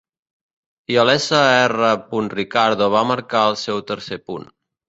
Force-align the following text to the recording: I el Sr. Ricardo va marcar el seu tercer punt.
I 0.93 0.97
el 1.01 1.11
Sr. 1.15 1.91
Ricardo 2.39 2.91
va 2.97 3.07
marcar 3.13 3.47
el 3.51 3.63
seu 3.69 3.87
tercer 3.93 4.23
punt. 4.31 4.53